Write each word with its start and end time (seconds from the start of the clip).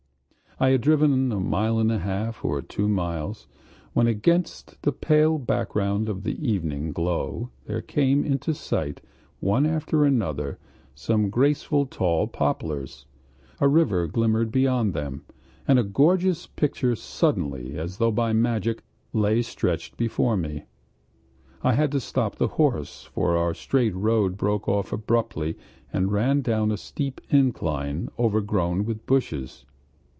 I 0.59 0.69
had 0.69 0.81
driven 0.81 1.31
a 1.31 1.39
mile 1.39 1.79
and 1.79 1.91
a 1.91 1.97
half, 1.97 2.45
or 2.45 2.61
two 2.61 2.87
miles, 2.87 3.47
when 3.93 4.05
against 4.05 4.79
the 4.83 4.91
pale 4.91 5.39
background 5.39 6.07
of 6.07 6.21
the 6.21 6.37
evening 6.47 6.91
glow 6.91 7.49
there 7.65 7.81
came 7.81 8.23
into 8.23 8.53
sight 8.53 9.01
one 9.39 9.65
after 9.65 10.05
another 10.05 10.59
some 10.93 11.31
graceful 11.31 11.87
tall 11.87 12.27
poplars; 12.27 13.07
a 13.59 13.67
river 13.67 14.05
glimmered 14.05 14.51
beyond 14.51 14.93
them, 14.93 15.23
and 15.67 15.79
a 15.79 15.83
gorgeous 15.83 16.45
picture 16.45 16.95
suddenly, 16.95 17.75
as 17.75 17.97
though 17.97 18.11
by 18.11 18.31
magic, 18.31 18.83
lay 19.13 19.41
stretched 19.41 19.97
before 19.97 20.37
me. 20.37 20.65
I 21.63 21.73
had 21.73 21.91
to 21.93 21.99
stop 21.99 22.35
the 22.35 22.49
horse, 22.49 23.05
for 23.05 23.35
our 23.35 23.55
straight 23.55 23.95
road 23.95 24.37
broke 24.37 24.67
off 24.69 24.93
abruptly 24.93 25.57
and 25.91 26.11
ran 26.11 26.41
down 26.41 26.69
a 26.69 26.77
steep 26.77 27.19
incline 27.31 28.09
overgrown 28.19 28.85
with 28.85 29.07
bushes. 29.07 29.65